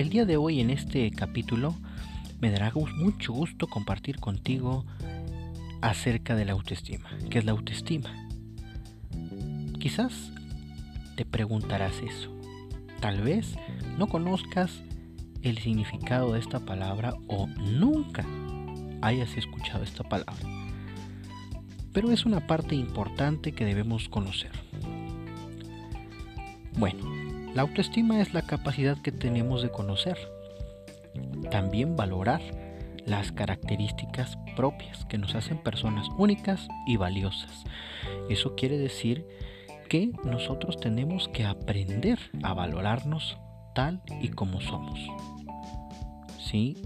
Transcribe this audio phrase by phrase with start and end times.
[0.00, 1.74] el día de hoy en este capítulo
[2.40, 4.86] me dará mucho gusto compartir contigo
[5.82, 7.10] acerca de la autoestima.
[7.28, 8.08] ¿Qué es la autoestima?
[9.78, 10.32] Quizás
[11.16, 12.34] te preguntarás eso.
[13.00, 13.56] Tal vez
[13.98, 14.82] no conozcas
[15.42, 18.24] el significado de esta palabra o nunca
[19.02, 20.48] hayas escuchado esta palabra.
[21.92, 24.52] Pero es una parte importante que debemos conocer.
[26.78, 27.19] Bueno,
[27.54, 30.16] la autoestima es la capacidad que tenemos de conocer.
[31.50, 32.40] También valorar
[33.06, 37.64] las características propias que nos hacen personas únicas y valiosas.
[38.28, 39.26] Eso quiere decir
[39.88, 43.36] que nosotros tenemos que aprender a valorarnos
[43.74, 45.00] tal y como somos.
[46.38, 46.76] ¿Sí?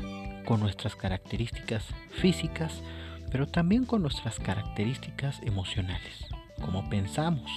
[0.46, 2.82] Con nuestras características físicas,
[3.30, 6.26] pero también con nuestras características emocionales,
[6.60, 7.50] como pensamos,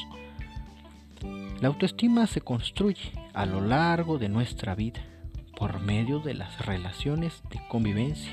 [1.62, 5.02] la autoestima se construye a lo largo de nuestra vida
[5.58, 8.32] por medio de las relaciones de convivencia,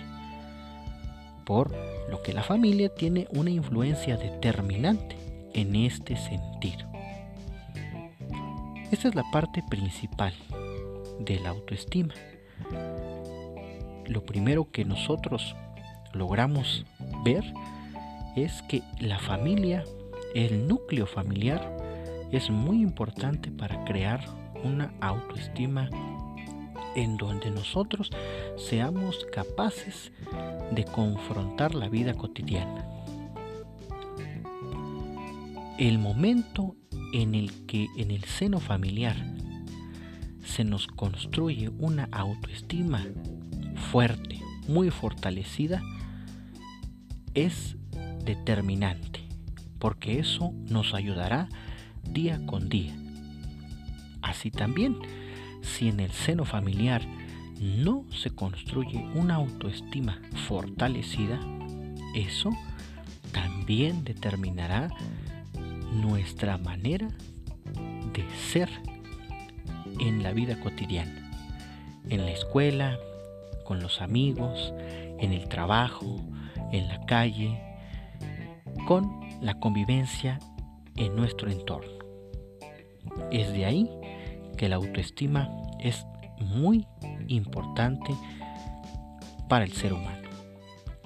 [1.46, 1.74] por
[2.10, 5.16] lo que la familia tiene una influencia determinante
[5.54, 6.86] en este sentido.
[8.90, 10.34] Esta es la parte principal
[11.20, 12.12] de la autoestima.
[14.06, 15.56] Lo primero que nosotros
[16.12, 16.84] logramos
[17.24, 17.44] ver
[18.36, 19.84] es que la familia,
[20.34, 21.83] el núcleo familiar,
[22.36, 24.24] es muy importante para crear
[24.64, 25.88] una autoestima
[26.96, 28.10] en donde nosotros
[28.56, 30.12] seamos capaces
[30.72, 32.84] de confrontar la vida cotidiana.
[35.78, 36.76] El momento
[37.12, 39.16] en el que en el seno familiar
[40.44, 43.04] se nos construye una autoestima
[43.90, 45.82] fuerte, muy fortalecida,
[47.34, 47.76] es
[48.24, 49.20] determinante,
[49.78, 51.48] porque eso nos ayudará
[52.14, 52.94] día con día.
[54.22, 54.96] Así también,
[55.60, 57.02] si en el seno familiar
[57.60, 61.38] no se construye una autoestima fortalecida,
[62.14, 62.50] eso
[63.32, 64.88] también determinará
[65.92, 67.08] nuestra manera
[68.12, 68.68] de ser
[69.98, 71.30] en la vida cotidiana,
[72.08, 72.98] en la escuela,
[73.64, 74.72] con los amigos,
[75.18, 76.20] en el trabajo,
[76.72, 77.60] en la calle,
[78.86, 80.38] con la convivencia
[80.96, 82.03] en nuestro entorno.
[83.30, 83.90] Es de ahí
[84.56, 85.48] que la autoestima
[85.80, 86.06] es
[86.38, 86.86] muy
[87.28, 88.14] importante
[89.48, 90.28] para el ser humano.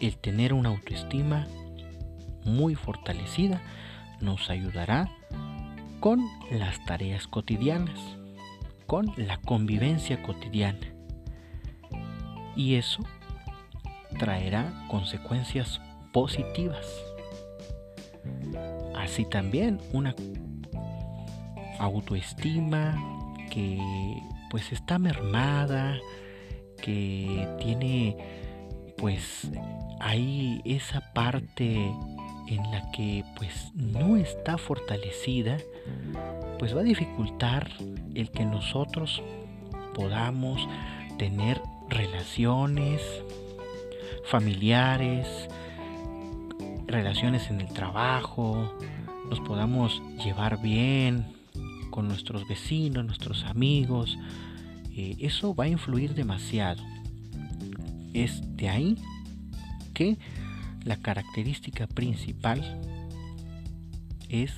[0.01, 1.47] El tener una autoestima
[2.45, 3.61] muy fortalecida
[4.21, 5.11] nos ayudará
[6.01, 7.99] con las tareas cotidianas,
[8.87, 10.95] con la convivencia cotidiana.
[12.57, 13.03] Y eso
[14.19, 15.81] traerá consecuencias
[16.13, 16.87] positivas.
[18.97, 20.15] Así también una
[21.79, 22.97] autoestima
[23.51, 23.79] que
[24.51, 25.99] pues está mermada,
[26.83, 28.17] que tiene
[28.97, 29.51] pues
[30.01, 31.75] ahí esa parte
[32.49, 35.59] en la que pues no está fortalecida,
[36.59, 37.71] pues va a dificultar
[38.15, 39.23] el que nosotros
[39.95, 40.67] podamos
[41.19, 43.03] tener relaciones
[44.25, 45.49] familiares,
[46.87, 48.75] relaciones en el trabajo,
[49.29, 51.38] nos podamos llevar bien
[51.91, 54.19] con nuestros vecinos, nuestros amigos.
[54.95, 56.83] Eh, eso va a influir demasiado.
[58.13, 58.97] Es de ahí
[59.95, 60.19] que
[60.85, 62.63] la característica principal
[64.29, 64.53] es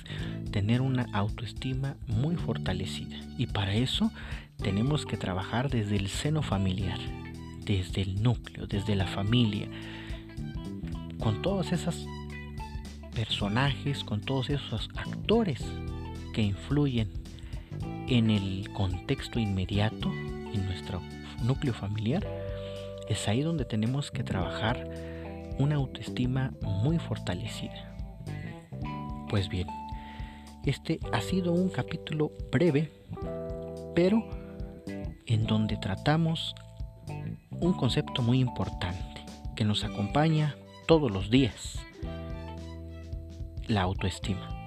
[0.51, 3.17] tener una autoestima muy fortalecida.
[3.37, 4.11] Y para eso
[4.57, 6.99] tenemos que trabajar desde el seno familiar,
[7.65, 9.67] desde el núcleo, desde la familia,
[11.19, 12.05] con todos esos
[13.13, 15.63] personajes, con todos esos actores
[16.33, 17.09] que influyen
[18.11, 21.01] en el contexto inmediato, en nuestro
[21.43, 22.27] núcleo familiar,
[23.07, 24.85] es ahí donde tenemos que trabajar
[25.57, 27.95] una autoestima muy fortalecida.
[29.29, 29.67] Pues bien,
[30.65, 32.91] este ha sido un capítulo breve,
[33.95, 34.27] pero
[35.25, 36.53] en donde tratamos
[37.61, 39.23] un concepto muy importante
[39.55, 41.79] que nos acompaña todos los días,
[43.67, 44.60] la autoestima.